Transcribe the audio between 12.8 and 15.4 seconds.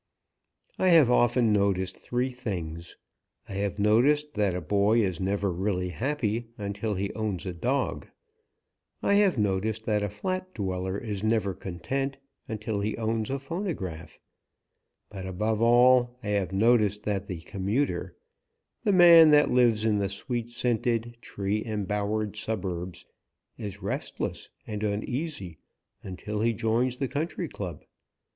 owns a phonograph; but